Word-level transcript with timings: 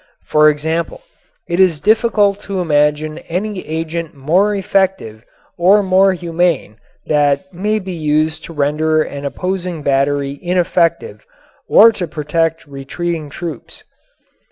For 0.25 0.49
example, 0.49 1.03
it 1.47 1.59
is 1.59 1.79
difficult 1.79 2.39
to 2.39 2.59
imagine 2.59 3.19
any 3.19 3.63
agent 3.67 4.15
more 4.15 4.55
effective 4.55 5.23
or 5.59 5.83
more 5.83 6.13
humane 6.13 6.77
that 7.05 7.53
may 7.53 7.77
be 7.77 7.93
used 7.93 8.43
to 8.45 8.51
render 8.53 9.03
an 9.03 9.25
opposing 9.25 9.83
battery 9.83 10.39
ineffective 10.41 11.23
or 11.69 11.91
to 11.91 12.07
protect 12.07 12.65
retreating 12.65 13.29
troops. 13.29 13.83